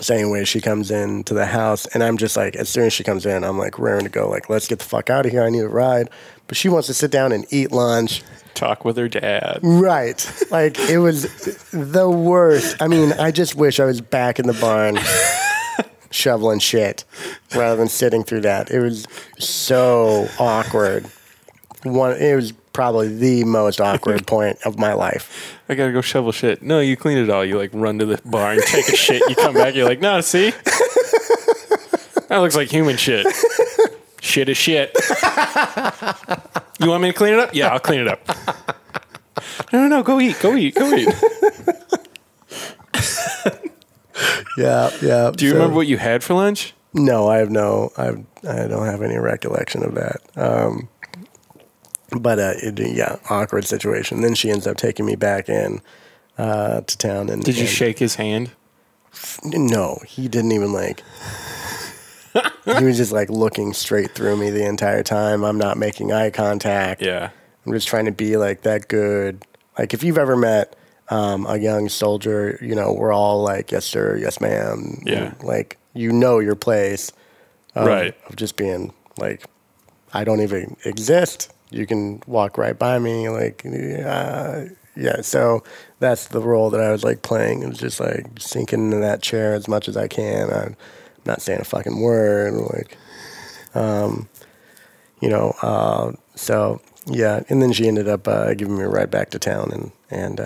[0.00, 3.04] So anyway, she comes into the house, and I'm just like, as soon as she
[3.04, 4.28] comes in, I'm like raring to go.
[4.28, 5.44] Like, let's get the fuck out of here.
[5.44, 6.10] I need a ride.
[6.48, 8.22] But she wants to sit down and eat lunch.
[8.54, 9.60] Talk with her dad.
[9.62, 10.20] Right.
[10.50, 11.22] Like it was
[11.70, 12.76] the worst.
[12.82, 14.96] I mean, I just wish I was back in the barn
[16.14, 17.04] shoveling shit
[17.54, 18.70] rather than sitting through that.
[18.70, 19.06] It was
[19.38, 21.06] so awkward.
[21.82, 25.58] One it was probably the most awkward point of my life.
[25.68, 26.62] I gotta go shovel shit.
[26.62, 27.44] No, you clean it all.
[27.44, 29.22] You like run to the barn, take a shit.
[29.28, 29.74] You come back.
[29.74, 30.50] You're like, no, see,
[32.28, 33.26] that looks like human shit.
[34.20, 34.96] Shit is shit.
[36.80, 37.54] You want me to clean it up?
[37.54, 38.26] Yeah, I'll clean it up.
[39.72, 40.02] No, no, no.
[40.02, 40.38] Go eat.
[40.40, 40.74] Go eat.
[40.74, 41.08] Go eat.
[44.56, 45.30] Yeah, yeah.
[45.34, 46.74] Do you So- remember what you had for lunch?
[46.96, 47.90] No, I have no.
[47.98, 48.10] I
[48.48, 50.20] I don't have any recollection of that.
[50.36, 50.88] Um,
[52.16, 54.20] but uh, it, yeah, awkward situation.
[54.20, 55.80] Then she ends up taking me back in
[56.38, 57.30] uh, to town.
[57.30, 58.52] And Did you and- shake his hand?
[59.44, 61.02] No, he didn't even like.
[62.64, 65.44] he was just like looking straight through me the entire time.
[65.44, 67.02] I'm not making eye contact.
[67.02, 67.30] Yeah.
[67.66, 69.44] I'm just trying to be like that good.
[69.78, 70.76] Like if you've ever met
[71.10, 75.02] um, a young soldier, you know we're all like yes sir, yes ma'am.
[75.04, 75.34] Yeah.
[75.42, 77.12] Like you know your place.
[77.74, 78.16] Of, Right.
[78.28, 79.44] Of just being like,
[80.12, 81.52] I don't even exist.
[81.70, 83.28] You can walk right by me.
[83.28, 84.64] Like uh,
[84.96, 85.20] yeah.
[85.22, 85.62] So
[85.98, 87.62] that's the role that I was like playing.
[87.62, 90.50] It was just like sinking into that chair as much as I can.
[90.52, 90.76] I'm
[91.24, 92.54] not saying a fucking word.
[92.54, 92.96] Like
[93.74, 94.28] um,
[95.20, 95.54] you know.
[95.62, 99.38] Uh, so yeah, and then she ended up uh, giving me a ride back to
[99.38, 100.40] town, and and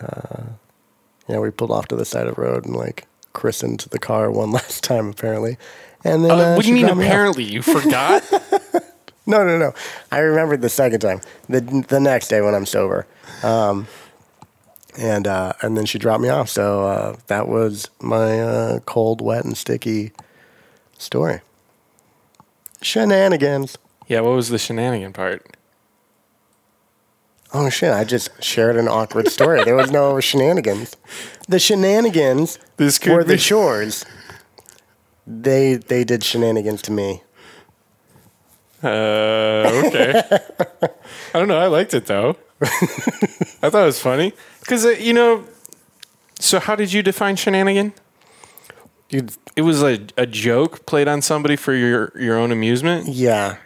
[0.00, 0.42] uh,
[1.28, 4.30] yeah, we pulled off to the side of the road and like christened the car
[4.42, 5.56] one last time apparently,
[6.04, 6.86] and then Uh, uh, what do you mean?
[6.86, 6.98] me off.
[6.98, 8.22] Apparently, you forgot.
[9.26, 9.74] No, no, no.
[10.10, 13.06] I remembered the second time, the the next day when I'm sober,
[13.42, 13.86] um,
[14.96, 16.48] and uh, and then she dropped me off.
[16.48, 20.12] So uh, that was my uh, cold, wet, and sticky
[20.96, 21.42] story.
[22.80, 23.76] Shenanigans.
[24.06, 24.20] yeah.
[24.20, 25.44] What was the shenanigan part?
[27.52, 27.92] Oh shit!
[27.92, 29.64] I just shared an awkward story.
[29.64, 30.96] there was no shenanigans.
[31.48, 34.04] The shenanigans This were the be- chores.
[35.26, 37.22] They they did shenanigans to me.
[38.82, 38.86] Uh,
[39.86, 40.22] okay.
[41.34, 41.58] I don't know.
[41.58, 42.36] I liked it though.
[42.62, 45.44] I thought it was funny because uh, you know.
[46.40, 47.92] So, how did you define shenanigan?
[49.08, 53.08] Dude, It was a, a joke played on somebody for your your own amusement.
[53.08, 53.56] yeah.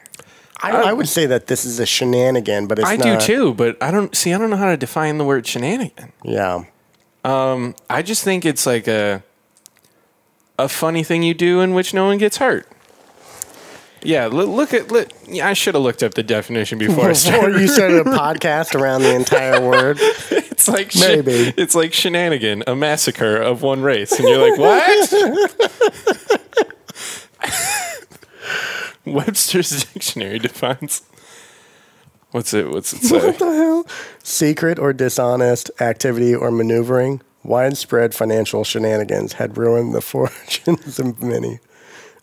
[0.62, 3.20] I, I would say that this is a shenanigan, but it's I not.
[3.20, 4.32] do too, but I don't see.
[4.32, 6.12] I don't know how to define the word shenanigan.
[6.24, 6.64] Yeah.
[7.24, 9.22] Um, I just think it's like a
[10.58, 12.66] a funny thing you do in which no one gets hurt.
[14.04, 14.90] Yeah, look, look at.
[14.90, 17.60] Look, yeah, I should have looked up the definition before I started.
[17.60, 19.98] you started a podcast around the entire word.
[20.00, 21.54] It's like sh- Maybe.
[21.56, 25.12] it's like shenanigan, a massacre of one race, and you're like, what?
[29.04, 31.02] Webster's dictionary defines.
[32.30, 32.70] What's it?
[32.70, 33.18] What's it say?
[33.18, 33.86] What the hell?
[34.22, 41.58] Secret or dishonest activity or maneuvering, widespread financial shenanigans had ruined the fortunes of many.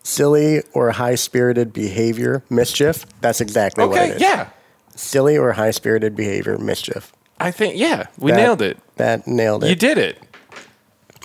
[0.01, 3.05] Silly or high spirited behavior, mischief.
[3.21, 4.49] That's exactly what it Okay, yeah,
[4.95, 7.12] Silly or high spirited behavior, mischief.
[7.39, 8.77] I think yeah, we That- nailed it.
[8.95, 9.69] That nailed it.
[9.69, 10.17] You did it.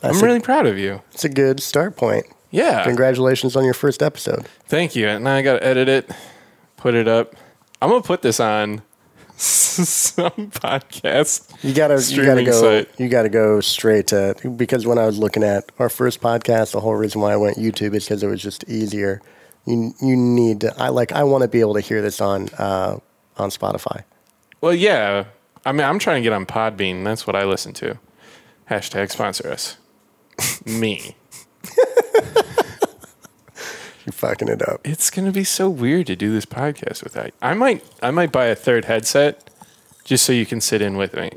[0.03, 1.01] That's I'm a, really proud of you.
[1.13, 2.27] It's a good start point.
[2.55, 4.47] Yeah, Congratulations on your first episode.
[4.67, 5.09] thank you.
[5.09, 6.11] And now I got to edit it,
[6.77, 7.35] put it up.
[7.83, 8.81] I'm gonna put this on
[9.37, 11.51] some podcast.
[11.63, 12.53] You gotta, you gotta go.
[12.53, 12.89] site.
[12.99, 16.81] You gotta go straight to because when I was looking at our first podcast, the
[16.81, 19.21] whole reason why I went YouTube is because it was just easier.
[19.67, 20.75] You you need to.
[20.81, 21.13] I like.
[21.13, 22.99] I want to be able to hear this on uh,
[23.37, 24.05] on Spotify.
[24.61, 25.25] Well, yeah.
[25.67, 27.05] I mean, I'm trying to get on Podbean.
[27.05, 27.99] That's what I listen to.
[28.71, 29.77] Hashtag sponsor us.
[30.67, 31.17] Me.
[34.07, 34.81] You're fucking it up.
[34.87, 37.31] It's gonna be so weird to do this podcast without.
[37.41, 37.83] I might.
[38.03, 39.49] I might buy a third headset
[40.05, 41.31] just so you can sit in with me.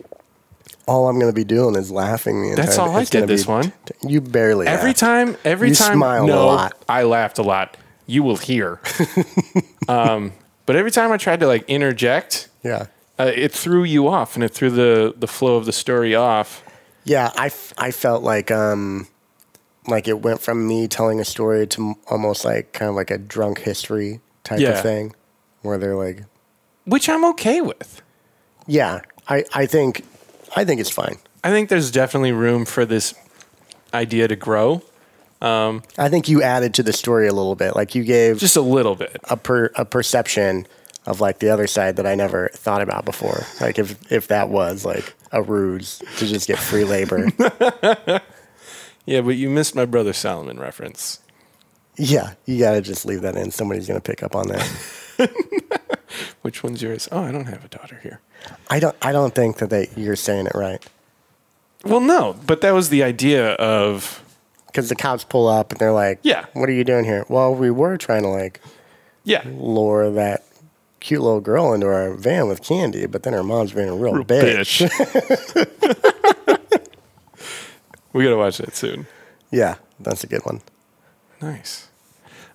[0.86, 2.66] All I'm gonna be doing is laughing the entire.
[2.66, 3.74] That's all I it's gonna did this be- one.
[4.04, 5.00] You barely Every laughed.
[5.00, 5.38] time.
[5.46, 5.98] Every You time.
[5.98, 6.74] smiled a no, lot.
[6.90, 7.78] I laughed a lot.
[8.06, 8.82] You will hear.
[9.88, 10.34] um,
[10.66, 12.88] but every time I tried to like interject, Yeah.
[13.18, 16.64] uh, it threw you off, and it threw the the flow of the story off.
[17.06, 19.08] Yeah, I, f- I felt like um
[19.88, 23.18] like it went from me telling a story to almost like kind of like a
[23.18, 24.70] drunk history type Yeah.
[24.72, 25.14] of thing,
[25.62, 26.24] where they're like,
[26.86, 28.02] Which I'm okay with.
[28.66, 30.04] yeah, I, I think
[30.56, 31.18] I think it's fine.
[31.44, 33.14] I think there's definitely room for this
[33.94, 34.82] idea to grow,
[35.42, 38.56] um, I think you added to the story a little bit, like you gave just
[38.58, 39.18] a little bit.
[39.30, 40.66] a per, a perception
[41.06, 43.44] of like the other side that I never thought about before.
[43.62, 47.30] Like if if that was like a ruse to just get free labor,
[49.08, 51.20] Yeah, but you missed my brother Solomon reference.
[51.98, 53.50] yeah, you got to just leave that in.
[53.50, 54.68] Somebody's gonna pick up on that.
[56.44, 57.08] Which one's yours?
[57.12, 58.20] Oh, I don't have a daughter here.
[58.70, 60.86] I don't I don't think that they, you're saying it right.
[61.84, 64.22] Well, no, but that was the idea of
[64.68, 66.46] because the cops pull up and they're like, Yeah.
[66.54, 68.62] what are you doing here?" Well, we were trying to like
[69.24, 70.44] yeah, lure that
[71.00, 74.24] cute little girl into our van with candy, but then her mom's being a real,
[74.24, 74.88] bitch.
[74.88, 76.78] bitch.
[78.18, 79.06] we gotta watch that soon.
[79.52, 80.62] Yeah, that's a good one.
[81.40, 81.88] Nice.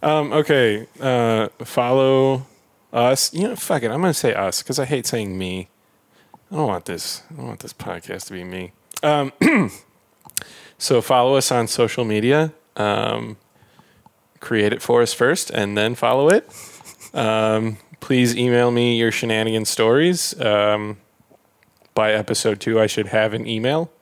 [0.02, 2.46] Um, okay, uh, follow
[2.92, 3.32] us.
[3.32, 3.90] You know, fuck it.
[3.92, 5.68] I'm gonna say us because I hate saying me.
[6.50, 7.22] I don't want this.
[7.30, 8.72] I don't want this podcast to be me.
[9.04, 9.32] Um,
[10.78, 12.52] so follow us on social media.
[12.76, 13.36] Um,
[14.40, 16.50] create it for us first, and then follow it.
[17.14, 20.38] Um, please email me your shenanigan stories.
[20.40, 20.96] Um,
[21.94, 23.92] by episode two, I should have an email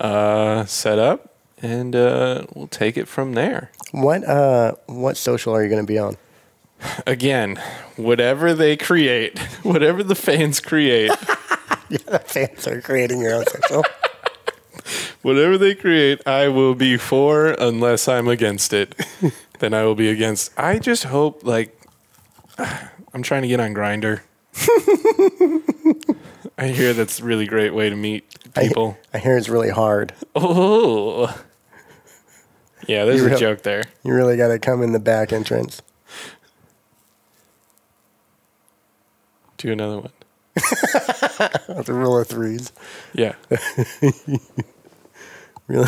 [0.00, 3.70] uh, set up, and uh, we'll take it from there.
[3.92, 6.16] What uh, what social are you going to be on?
[7.06, 7.60] again,
[7.96, 11.10] whatever they create, whatever the fans create,
[11.90, 13.84] The fans are creating your own social.
[15.22, 18.94] whatever they create, I will be for unless I'm against it.
[19.58, 20.56] then I will be against.
[20.56, 21.76] I just hope like
[22.58, 24.20] I'm trying to get on Grindr.
[26.60, 28.98] I hear that's a really great way to meet people.
[29.14, 30.12] I hear it's really hard.
[30.36, 31.34] Oh.
[32.86, 33.84] Yeah, there's You a joke there.
[34.04, 35.80] You really got to come in the back entrance.
[39.56, 40.12] Do another one.
[41.66, 42.72] That's a rule of threes.
[43.14, 43.34] Yeah.
[45.68, 45.86] Really,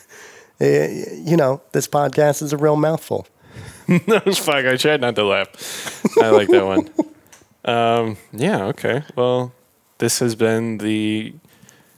[0.60, 3.28] Eh, you know, this podcast is a real mouthful.
[3.86, 4.66] no, it's fine.
[4.66, 5.48] I tried not to laugh.
[6.20, 6.90] I like that one.
[7.64, 9.04] Um, yeah, okay.
[9.14, 9.52] Well,
[10.02, 11.32] this has been the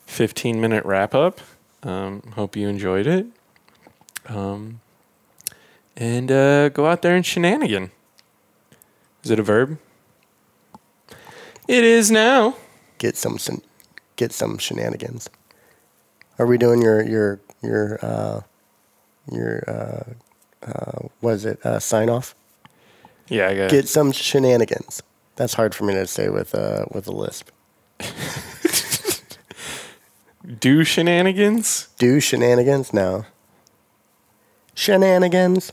[0.05, 1.40] 15 minute wrap up.
[1.83, 3.27] Um, hope you enjoyed it.
[4.27, 4.81] Um,
[5.97, 7.90] and uh, go out there and shenanigan.
[9.23, 9.79] Is it a verb?
[11.67, 12.57] It is now.
[12.98, 13.38] Get some,
[14.17, 15.31] get some shenanigans.
[16.38, 18.40] Are we doing your your your uh,
[19.33, 22.35] your uh, uh, what is it uh, sign off?
[23.29, 25.02] Yeah, I got Get some shenanigans.
[25.37, 27.48] That's hard for me to say with uh, with a lisp.
[30.61, 31.88] do shenanigans.
[31.99, 32.92] Do shenanigans?
[32.92, 33.25] No.
[34.75, 35.73] Shenanigans.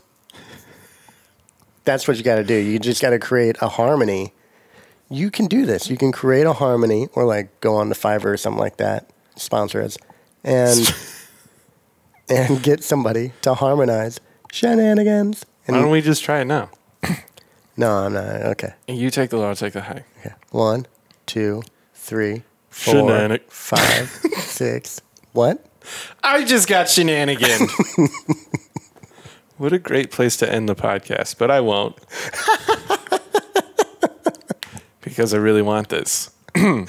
[1.84, 2.54] That's what you got to do.
[2.54, 4.32] You just got to create a harmony.
[5.10, 5.90] You can do this.
[5.90, 9.10] You can create a harmony, or like go on to Fiverr or something like that.
[9.36, 9.98] Sponsor us,
[10.44, 10.94] and
[12.28, 14.20] and get somebody to harmonize
[14.52, 15.44] shenanigans.
[15.66, 16.70] Why don't And we just try it now?
[17.74, 18.26] No, I'm not.
[18.26, 18.74] Okay.
[18.86, 20.04] You take the low, I'll take the high.
[20.20, 20.34] Okay.
[20.50, 20.86] One,
[21.24, 21.62] two,
[22.02, 25.00] three, four, Shenanig- five, six.
[25.32, 25.64] What?
[26.22, 27.68] I just got shenanigan.
[29.56, 31.96] what a great place to end the podcast, but I won't.
[35.00, 36.30] because I really want this.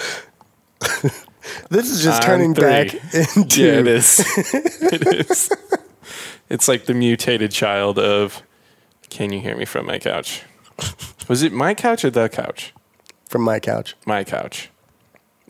[1.69, 2.63] This is just turning three.
[2.63, 3.61] back into.
[3.61, 4.19] Yeah, it is.
[4.81, 5.49] it is.
[6.49, 8.41] It's like the mutated child of
[9.09, 10.43] Can you hear me from my couch?
[11.27, 12.73] Was it my couch or the couch?
[13.27, 13.95] From my couch.
[14.05, 14.69] My couch.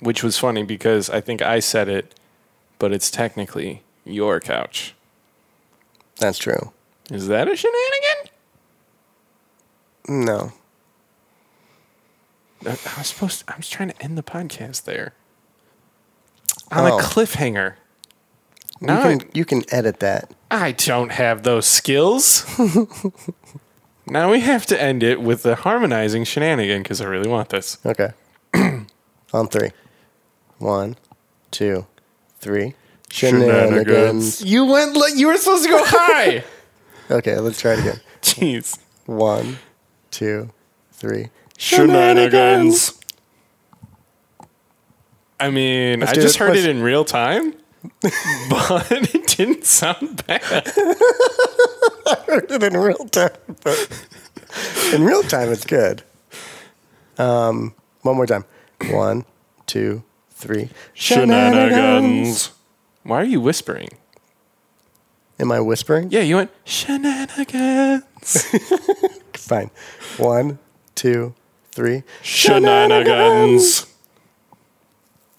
[0.04, 2.14] Which was funny because I think I said it,
[2.80, 4.96] but it's technically your couch.
[6.20, 6.72] That's true.
[7.10, 8.32] Is that a shenanigan?
[10.08, 10.52] No.
[12.66, 15.14] I I was supposed I was trying to end the podcast there.
[16.72, 16.98] On Oh.
[16.98, 17.76] a cliffhanger.
[18.82, 20.32] You Now can, you can edit that.
[20.52, 22.46] I, I don't have those skills.
[24.08, 27.78] now we have to end it with the harmonizing shenanigan because I really want this.
[27.86, 28.12] Okay.
[29.34, 29.72] On three.
[30.60, 30.96] One,
[31.52, 31.86] two,
[32.40, 32.76] three.
[33.12, 34.42] Shenanigans.
[34.44, 34.96] You went.
[34.96, 36.44] li- You were supposed to go high.
[37.12, 38.00] Okay, let's try it again.
[38.22, 38.80] Jeez.
[39.06, 39.58] One,
[40.10, 40.50] two,
[40.94, 41.30] three.
[41.58, 42.98] Shenanigans.
[45.40, 46.40] I mean, Let's I just it.
[46.40, 47.54] heard Let's- it in real time,
[48.02, 50.42] but it didn't sound bad.
[50.46, 53.32] I heard it in real time,
[53.64, 54.06] but
[54.94, 56.04] in real time it's good.
[57.18, 58.46] Um, one more time.
[58.92, 59.26] One,
[59.68, 60.04] two,
[60.44, 60.70] three.
[60.94, 62.52] Shenanigans.
[63.04, 63.90] Why are you whispering?
[65.40, 66.10] Am I whispering?
[66.12, 68.04] Yeah, you went shenanigans.
[69.34, 69.72] Fine.
[70.18, 70.60] One,
[70.96, 71.34] two,
[71.72, 72.04] three.
[72.22, 73.88] Shenanigans.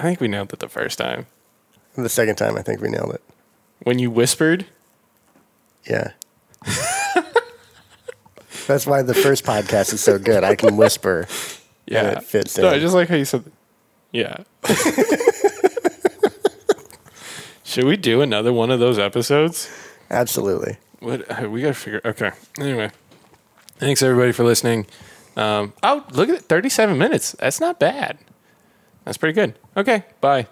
[0.01, 1.27] I think we nailed it the first time.
[1.97, 3.23] The second time, I think we nailed it.
[3.85, 4.67] When you whispered,
[5.89, 6.13] Yeah.
[8.67, 10.43] That's why the first podcast is so good.
[10.43, 11.27] I can whisper.
[11.87, 12.75] yeah, it fits No, in.
[12.75, 13.45] I just like how you said,
[14.15, 14.45] yeah.
[17.65, 19.69] Should we do another one of those episodes?
[20.09, 20.77] Absolutely.
[21.01, 22.01] What uh, we gotta figure.
[22.05, 22.31] Okay.
[22.59, 22.93] Anyway,
[23.79, 24.87] thanks everybody for listening.
[25.37, 27.33] Um, oh, look at it, thirty-seven minutes.
[27.41, 28.19] That's not bad.
[29.05, 29.55] That's pretty good.
[29.77, 30.05] Okay.
[30.21, 30.47] Bye.